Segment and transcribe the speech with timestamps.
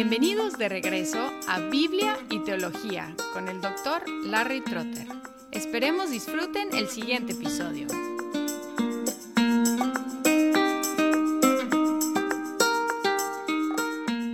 [0.00, 5.08] Bienvenidos de regreso a Biblia y Teología con el doctor Larry Trotter.
[5.50, 7.88] Esperemos disfruten el siguiente episodio.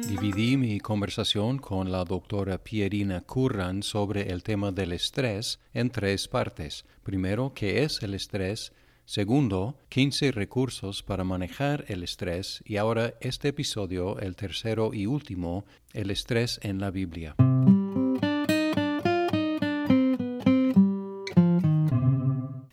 [0.06, 6.28] Dividí mi conversación con la doctora Pierina Curran sobre el tema del estrés en tres
[6.28, 6.84] partes.
[7.02, 8.74] Primero, ¿qué es el estrés?
[9.06, 15.66] Segundo, 15 recursos para manejar el estrés y ahora este episodio, el tercero y último,
[15.92, 17.36] el estrés en la Biblia.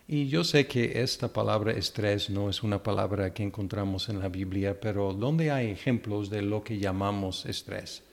[0.08, 4.30] Y yo sé que esta palabra estrés no es una palabra que encontramos en la
[4.30, 8.04] Biblia, pero ¿dónde hay ejemplos de lo que llamamos estrés?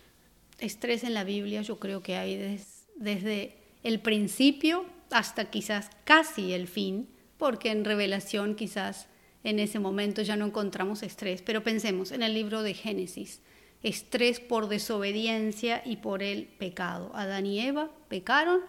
[0.58, 2.60] Estrés en la Biblia yo creo que hay
[2.96, 3.54] desde
[3.84, 7.06] el principio hasta quizás casi el fin
[7.38, 9.08] porque en revelación quizás
[9.44, 13.40] en ese momento ya no encontramos estrés, pero pensemos en el libro de Génesis,
[13.82, 17.12] estrés por desobediencia y por el pecado.
[17.14, 18.60] Adán y Eva pecaron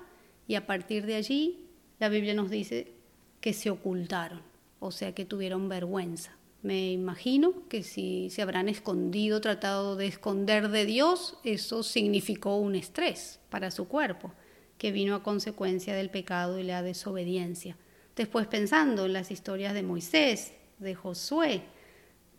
[0.48, 1.66] y a partir de allí
[2.00, 2.94] la Biblia nos dice
[3.42, 4.42] que se ocultaron,
[4.80, 6.38] o sea que tuvieron vergüenza.
[6.62, 12.76] Me imagino que si se habrán escondido, tratado de esconder de Dios, eso significó un
[12.76, 14.34] estrés para su cuerpo,
[14.78, 17.78] que vino a consecuencia del pecado y la desobediencia.
[18.16, 21.62] Después pensando en las historias de Moisés, de Josué,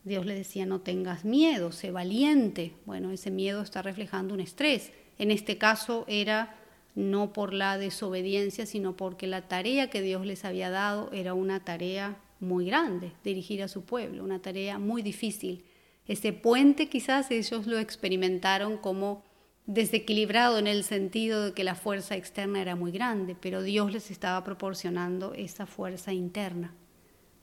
[0.04, 2.72] Dios le decía, no tengas miedo, sé valiente.
[2.86, 4.92] Bueno, ese miedo está reflejando un estrés.
[5.18, 6.56] En este caso era
[6.94, 11.64] no por la desobediencia, sino porque la tarea que Dios les había dado era una
[11.64, 15.64] tarea muy grande, dirigir a su pueblo, una tarea muy difícil.
[16.06, 19.22] Ese puente quizás ellos lo experimentaron como
[19.72, 24.10] desequilibrado en el sentido de que la fuerza externa era muy grande, pero Dios les
[24.10, 26.74] estaba proporcionando esa fuerza interna.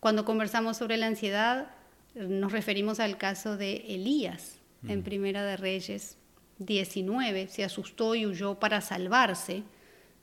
[0.01, 1.71] Cuando conversamos sobre la ansiedad,
[2.15, 6.17] nos referimos al caso de Elías en Primera de Reyes
[6.59, 9.63] 19, se asustó y huyó para salvarse.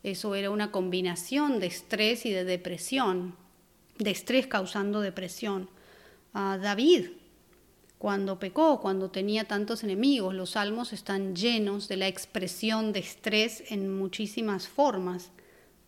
[0.03, 3.35] Eso era una combinación de estrés y de depresión,
[3.97, 5.69] de estrés causando depresión.
[6.33, 7.07] a David
[7.97, 10.33] cuando pecó, cuando tenía tantos enemigos.
[10.33, 15.31] Los salmos están llenos de la expresión de estrés en muchísimas formas.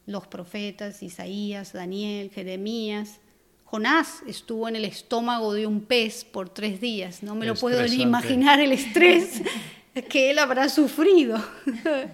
[0.06, 3.20] Los profetas, Isaías, Daniel, Jeremías.
[3.66, 7.24] Jonás estuvo en el estómago de un pez por tres días.
[7.24, 9.42] No me lo puedo ni imaginar el estrés
[10.10, 11.44] que él habrá sufrido.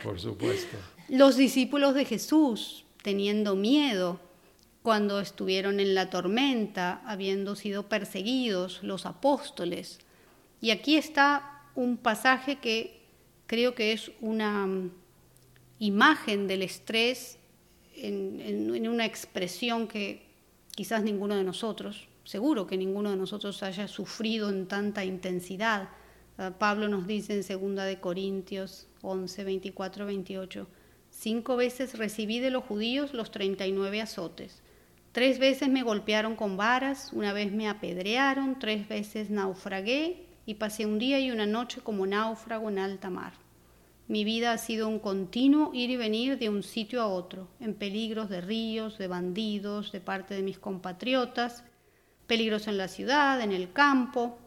[0.03, 0.77] Por supuesto.
[1.09, 4.19] Los discípulos de Jesús teniendo miedo,
[4.83, 9.99] cuando estuvieron en la tormenta, habiendo sido perseguidos los apóstoles.
[10.61, 13.01] Y aquí está un pasaje que
[13.47, 14.91] creo que es una mm,
[15.79, 17.37] imagen del estrés
[17.95, 20.25] en, una expresión que
[20.71, 25.89] quizás ninguno de nosotros, seguro que ninguno de nosotros haya sufrido en tanta intensidad.
[26.37, 30.67] Ah, Pablo nos dice en 2 de Corintios 11, 24, 28,
[31.09, 34.62] cinco veces recibí de los judíos los 39 azotes.
[35.13, 40.87] Tres veces me golpearon con varas, una vez me apedrearon, tres veces naufragué y pasé
[40.87, 43.33] un día y una noche como náufrago en alta mar.
[44.07, 47.75] Mi vida ha sido un continuo ir y venir de un sitio a otro, en
[47.75, 51.63] peligros de ríos, de bandidos, de parte de mis compatriotas,
[52.25, 54.39] peligros en la ciudad, en el campo,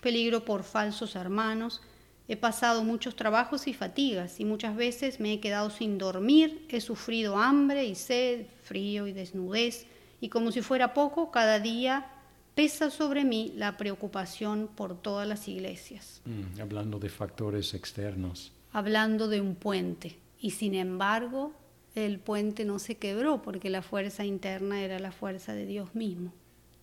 [0.00, 1.82] peligro por falsos hermanos.
[2.26, 6.80] He pasado muchos trabajos y fatigas y muchas veces me he quedado sin dormir, he
[6.80, 9.86] sufrido hambre y sed, frío y desnudez
[10.20, 12.06] y como si fuera poco, cada día
[12.54, 16.22] pesa sobre mí la preocupación por todas las iglesias.
[16.24, 18.52] Mm, hablando de factores externos.
[18.72, 20.18] Hablando de un puente.
[20.40, 21.52] Y sin embargo,
[21.94, 26.32] el puente no se quebró porque la fuerza interna era la fuerza de Dios mismo.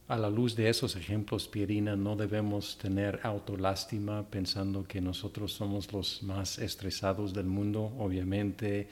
[0.08, 5.92] A la luz de esos ejemplos, Pierina, no debemos tener autolástima pensando que nosotros somos
[5.94, 7.94] los más estresados del mundo.
[7.98, 8.90] Obviamente,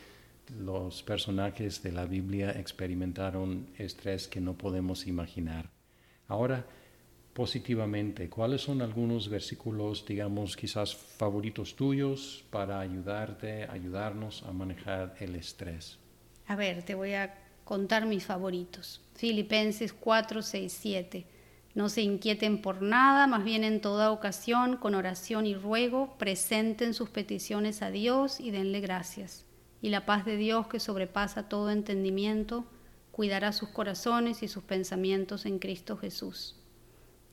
[0.59, 5.69] los personajes de la Biblia experimentaron estrés que no podemos imaginar.
[6.28, 6.66] Ahora,
[7.34, 15.36] positivamente, ¿cuáles son algunos versículos, digamos, quizás favoritos tuyos para ayudarte, ayudarnos a manejar el
[15.36, 15.98] estrés?
[16.48, 17.33] A ver, te voy a
[17.63, 19.01] contar mis favoritos.
[19.15, 21.25] Filipenses 4, 6, 7.
[21.74, 26.94] No se inquieten por nada, más bien en toda ocasión, con oración y ruego, presenten
[26.94, 29.45] sus peticiones a Dios y denle gracias
[29.81, 32.66] y la paz de Dios que sobrepasa todo entendimiento,
[33.12, 36.56] cuidará sus corazones y sus pensamientos en Cristo Jesús.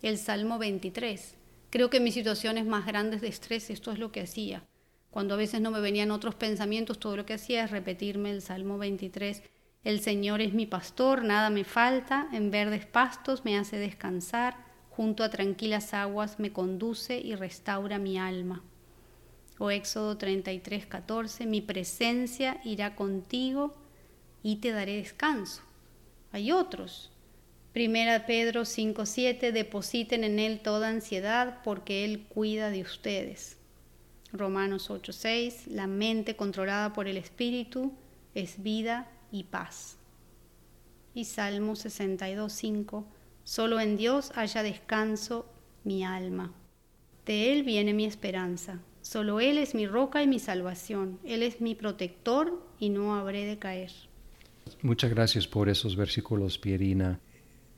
[0.02, 1.36] El Salmo 23.
[1.70, 4.64] Creo que en mis situaciones más grandes de estrés esto es lo que hacía.
[5.10, 8.42] Cuando a veces no me venían otros pensamientos, todo lo que hacía es repetirme el
[8.42, 9.42] Salmo 23.
[9.84, 14.56] El Señor es mi pastor, nada me falta, en verdes pastos me hace descansar,
[14.90, 18.62] junto a tranquilas aguas me conduce y restaura mi alma.
[19.58, 23.74] O Éxodo 33, 14, mi presencia irá contigo
[24.42, 25.62] y te daré descanso.
[26.32, 27.10] Hay otros.
[27.72, 33.58] Primera Pedro 5, 7, depositen en Él toda ansiedad porque Él cuida de ustedes.
[34.32, 37.92] Romanos 8, 6, la mente controlada por el Espíritu
[38.34, 39.96] es vida y paz.
[41.14, 43.06] Y Salmo 62, 5,
[43.44, 45.46] solo en Dios haya descanso
[45.84, 46.52] mi alma.
[47.24, 48.80] De Él viene mi esperanza.
[49.08, 51.18] Solo Él es mi roca y mi salvación.
[51.24, 53.90] Él es mi protector y no habré de caer.
[54.82, 57.18] Muchas gracias por esos versículos, Pierina.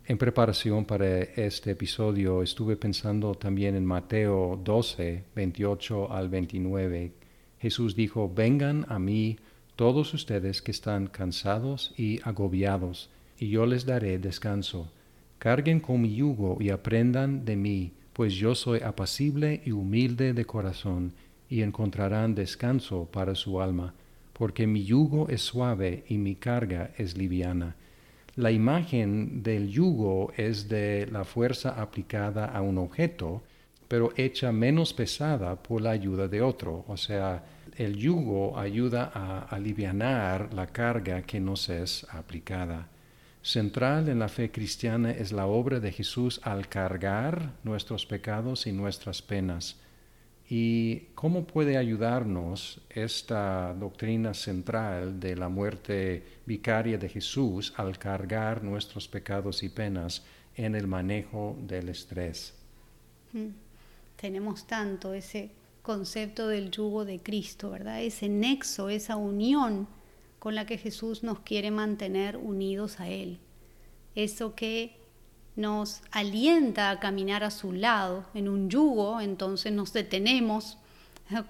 [0.07, 7.13] En preparación para este episodio estuve pensando también en Mateo 12, 28 al 29.
[7.61, 9.39] Jesús dijo, vengan a mí
[9.77, 14.91] todos ustedes que están cansados y agobiados, y yo les daré descanso.
[15.39, 20.45] Carguen con mi yugo y aprendan de mí, pues yo soy apacible y humilde de
[20.45, 21.13] corazón,
[21.49, 23.93] y encontrarán descanso para su alma,
[24.33, 27.77] porque mi yugo es suave y mi carga es liviana.
[28.37, 33.43] La imagen del yugo es de la fuerza aplicada a un objeto,
[33.89, 36.85] pero hecha menos pesada por la ayuda de otro.
[36.87, 37.45] O sea,
[37.77, 42.89] el yugo ayuda a aliviar la carga que nos es aplicada.
[43.43, 48.73] Central en la fe cristiana es la obra de Jesús al cargar nuestros pecados y
[48.73, 49.77] nuestras penas.
[50.49, 58.63] ¿Y cómo puede ayudarnos esta doctrina central de la muerte vicaria de Jesús al cargar
[58.63, 60.23] nuestros pecados y penas
[60.57, 62.53] en el manejo del estrés?
[63.33, 63.49] Mm.
[64.17, 65.51] Tenemos tanto ese
[65.83, 68.03] concepto del yugo de Cristo, ¿verdad?
[68.03, 69.89] Ese nexo, esa unión
[70.41, 73.39] con la que Jesús nos quiere mantener unidos a Él.
[74.17, 74.99] Eso que
[75.55, 80.79] nos alienta a caminar a su lado en un yugo, entonces nos detenemos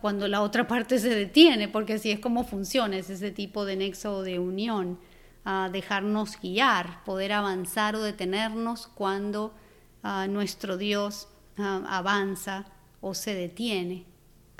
[0.00, 3.76] cuando la otra parte se detiene, porque así es como funciona, es ese tipo de
[3.76, 4.98] nexo de unión,
[5.44, 9.54] a dejarnos guiar, poder avanzar o detenernos cuando
[10.02, 12.66] ah, nuestro Dios ah, avanza
[13.00, 14.09] o se detiene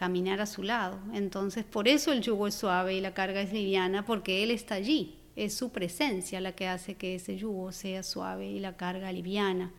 [0.01, 0.99] caminar a su lado.
[1.13, 4.77] Entonces, por eso el yugo es suave y la carga es liviana, porque Él está
[4.77, 5.19] allí.
[5.37, 9.75] Es su presencia la que hace que ese yugo sea suave y la carga liviana.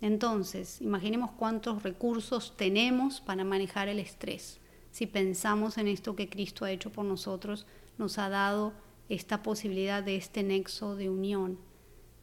[0.00, 4.60] Entonces, imaginemos cuántos recursos tenemos para manejar el estrés.
[4.92, 7.66] Si pensamos en esto que Cristo ha hecho por nosotros,
[7.98, 8.72] nos ha dado
[9.08, 11.58] esta posibilidad de este nexo de unión.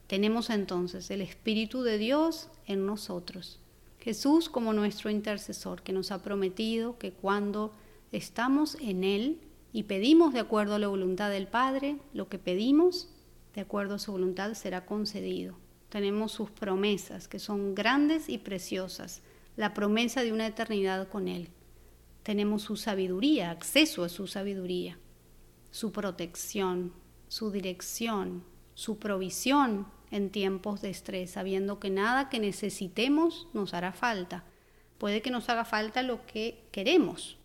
[0.06, 3.60] Tenemos entonces el Espíritu de Dios en nosotros
[4.04, 7.72] Jesús como nuestro intercesor, que nos ha prometido que cuando
[8.12, 9.40] estamos en Él
[9.72, 13.08] y pedimos de acuerdo a la voluntad del Padre, lo que pedimos
[13.54, 15.56] de acuerdo a su voluntad será concedido.
[15.88, 19.22] Tenemos sus promesas, que son grandes y preciosas,
[19.56, 21.48] la promesa de una eternidad con Él.
[22.22, 24.98] Tenemos su sabiduría, acceso a su sabiduría,
[25.70, 26.92] su protección,
[27.28, 33.90] su dirección, su provisión en tiempos de estrés, sabiendo que nada que necesitemos nos hará
[33.90, 34.44] falta.
[34.96, 37.36] Puede que nos haga falta lo que queremos,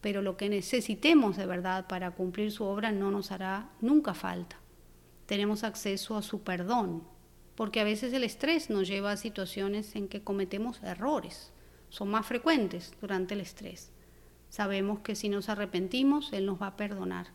[0.00, 4.56] pero lo que necesitemos de verdad para cumplir su obra no nos hará nunca falta.
[5.26, 7.04] Tenemos acceso a su perdón,
[7.54, 11.52] porque a veces el estrés nos lleva a situaciones en que cometemos errores.
[11.90, 13.92] Son más frecuentes durante el estrés.
[14.48, 17.26] Sabemos que si nos arrepentimos, Él nos va a perdonar.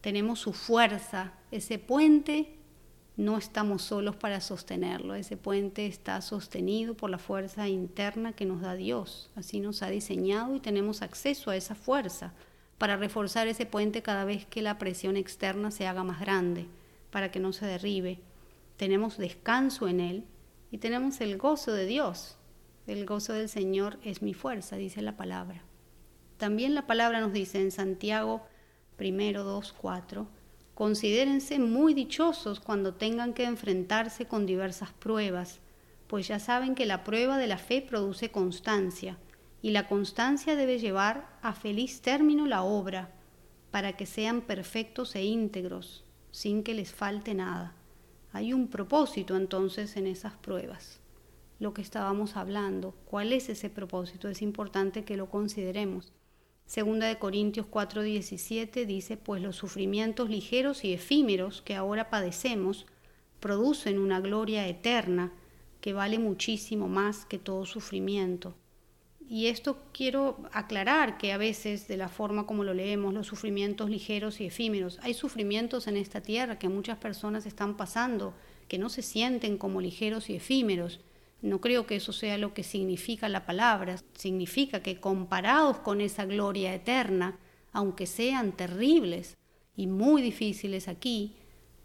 [0.00, 2.55] Tenemos su fuerza, ese puente
[3.16, 5.14] no estamos solos para sostenerlo.
[5.14, 9.30] Ese puente está sostenido por la fuerza interna que nos da Dios.
[9.34, 12.34] Así nos ha diseñado y tenemos acceso a esa fuerza
[12.78, 16.66] para reforzar ese puente cada vez que la presión externa se haga más grande,
[17.10, 18.20] para que no se derribe.
[18.76, 20.24] Tenemos descanso en Él
[20.70, 22.36] y tenemos el gozo de Dios.
[22.86, 25.62] El gozo del Señor es mi fuerza, dice la palabra.
[26.36, 28.46] También la palabra nos dice en Santiago
[28.96, 30.28] primero 2, 4,
[30.76, 35.60] Considérense muy dichosos cuando tengan que enfrentarse con diversas pruebas,
[36.06, 39.16] pues ya saben que la prueba de la fe produce constancia,
[39.62, 43.14] y la constancia debe llevar a feliz término la obra,
[43.70, 47.74] para que sean perfectos e íntegros, sin que les falte nada.
[48.34, 51.00] Hay un propósito entonces en esas pruebas.
[51.58, 54.28] Lo que estábamos hablando, ¿cuál es ese propósito?
[54.28, 56.12] Es importante que lo consideremos.
[56.66, 62.86] Segunda de Corintios 4:17 dice, pues los sufrimientos ligeros y efímeros que ahora padecemos
[63.38, 65.32] producen una gloria eterna
[65.80, 68.56] que vale muchísimo más que todo sufrimiento.
[69.28, 73.88] Y esto quiero aclarar que a veces de la forma como lo leemos, los sufrimientos
[73.88, 78.34] ligeros y efímeros, hay sufrimientos en esta tierra que muchas personas están pasando,
[78.68, 81.00] que no se sienten como ligeros y efímeros,
[81.42, 83.96] No creo que eso sea lo que significa la palabra.
[84.14, 87.38] Significa que comparados con esa gloria eterna,
[87.72, 89.36] aunque sean terribles
[89.76, 91.36] y muy difíciles aquí,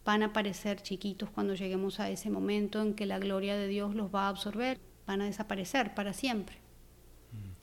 [0.06, 3.94] van a parecer chiquitos cuando lleguemos a ese momento en que la gloria de Dios
[3.94, 6.58] los va a absorber, van a desaparecer para siempre.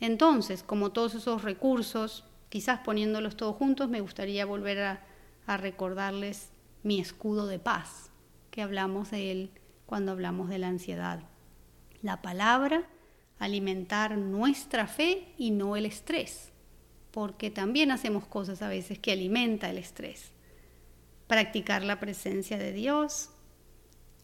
[0.01, 5.07] Entonces, como todos esos recursos, quizás poniéndolos todos juntos, me gustaría volver a,
[5.47, 6.51] a recordarles
[6.83, 8.11] mi escudo de paz,
[8.51, 9.51] que hablamos de él
[9.87, 11.23] cuando hablamos de la ansiedad.
[12.03, 12.89] La palabra,
[13.39, 16.51] alimentar nuestra fe y no el estrés,
[17.11, 20.33] porque también hacemos cosas a veces que alimenta el estrés
[21.29, 23.29] practicar la presencia de Dios,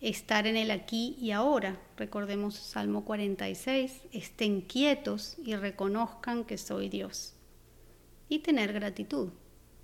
[0.00, 1.78] estar en el aquí y ahora.
[1.96, 7.34] Recordemos Salmo 46, estén quietos y reconozcan que soy Dios.
[8.28, 9.28] Y tener gratitud,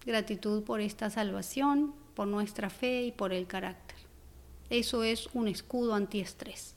[0.05, 3.99] gratitud por esta salvación, por nuestra fe y por el carácter.
[4.71, 6.75] Eso es un escudo antiestrés.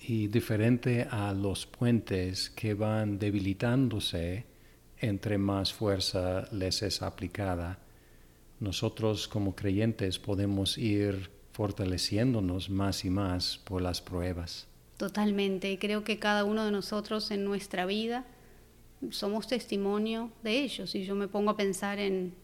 [0.00, 4.44] Y diferente a los puentes que van debilitándose
[4.98, 7.78] entre más fuerza les es aplicada,
[8.60, 14.66] nosotros como creyentes podemos ir fortaleciéndonos más y más por las pruebas.
[14.96, 18.24] Totalmente, creo que cada uno de nosotros en nuestra vida
[19.10, 20.94] somos testimonio de ellos.
[20.94, 22.34] Y yo me pongo a pensar en,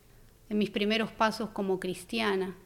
[0.49, 2.57] en mis primeros pasos como cristiana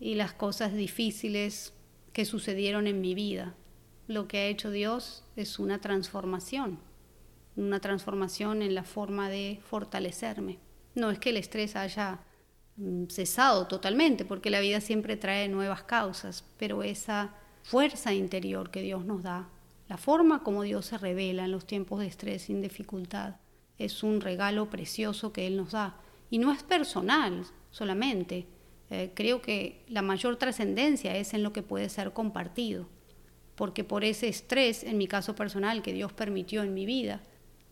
[0.00, 1.72] y las cosas difíciles
[2.12, 3.54] que sucedieron en mi vida.
[4.12, 6.78] Lo que ha hecho Dios es una transformación,
[7.56, 10.58] una transformación en la forma de fortalecerme.
[10.94, 12.20] No es que el estrés haya
[12.76, 18.82] mm, cesado totalmente, porque la vida siempre trae nuevas causas, pero esa fuerza interior que
[18.82, 19.48] Dios nos da,
[19.88, 23.36] la forma como Dios se revela en los tiempos de estrés sin dificultad,
[23.78, 25.96] es un regalo precioso que Él nos da.
[26.28, 28.46] Y no es personal solamente,
[28.90, 32.90] eh, creo que la mayor trascendencia es en lo que puede ser compartido,
[33.62, 37.20] porque por ese estrés, en mi caso personal, que Dios permitió en mi vida,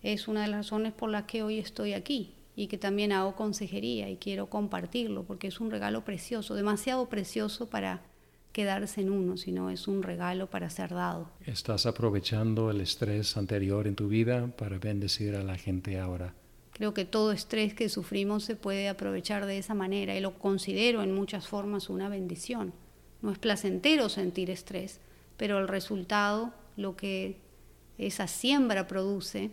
[0.05, 3.35] es una de las razones por las que hoy estoy aquí, y que también hago
[3.35, 8.03] consejería y quiero compartirlo porque es un regalo precioso, demasiado precioso para
[8.53, 11.29] quedarse en uno, sino es un regalo para ser dado.
[11.45, 16.35] ¿Estás aprovechando el estrés anterior en tu vida para bendecir a la gente ahora?
[16.71, 21.03] Creo que todo estrés que sufrimos se puede aprovechar de esa manera y lo considero
[21.03, 22.73] en muchas formas una bendición.
[23.23, 25.01] No es placentero sentir estrés,
[25.41, 27.39] pero el resultado, lo que
[27.97, 29.51] esa siembra produce,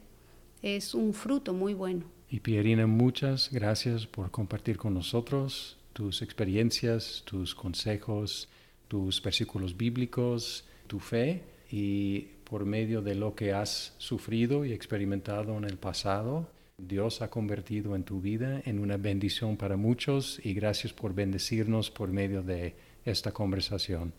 [0.61, 2.03] es un fruto muy bueno.
[2.29, 8.49] Y Pierina, muchas gracias por compartir con nosotros tus experiencias, tus consejos,
[8.89, 15.57] tus versículos bíblicos, tu fe y por medio de lo que has sufrido y experimentado
[15.57, 20.53] en el pasado, Dios ha convertido en tu vida en una bendición para muchos y
[20.53, 22.75] gracias por bendecirnos por medio de
[23.05, 24.11] esta conversación.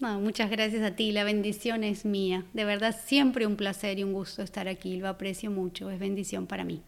[0.00, 2.44] Muchas gracias a ti, la bendición es mía.
[2.52, 6.46] De verdad, siempre un placer y un gusto estar aquí, lo aprecio mucho, es bendición
[6.46, 6.82] para mí.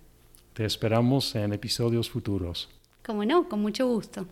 [0.53, 2.69] Te esperamos en episodios futuros.
[3.05, 4.27] Como no, con mucho gusto.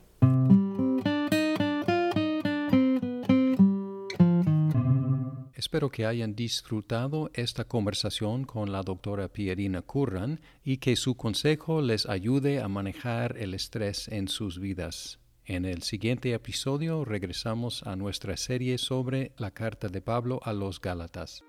[5.55, 11.81] Espero que hayan disfrutado esta conversación con la doctora Pierina Curran y que su consejo
[11.81, 15.19] les ayude a manejar el estrés en sus vidas.
[15.49, 20.81] En el siguiente episodio regresamos a nuestra serie sobre la carta de Pablo a los
[20.81, 21.45] Gálatas.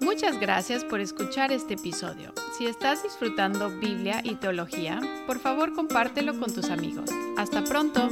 [0.00, 2.32] Muchas gracias por escuchar este episodio.
[2.56, 7.10] Si estás disfrutando Biblia y teología, por favor compártelo con tus amigos.
[7.36, 8.08] Hasta pronto.